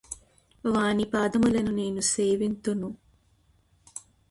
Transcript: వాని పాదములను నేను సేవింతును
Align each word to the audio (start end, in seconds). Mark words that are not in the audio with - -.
వాని 0.63 1.05
పాదములను 1.05 1.71
నేను 1.71 2.01
సేవింతును 2.07 2.89